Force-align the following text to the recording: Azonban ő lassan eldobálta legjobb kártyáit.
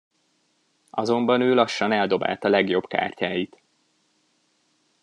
Azonban 0.89 1.41
ő 1.41 1.53
lassan 1.53 1.91
eldobálta 1.91 2.47
legjobb 2.49 2.87
kártyáit. 2.87 3.57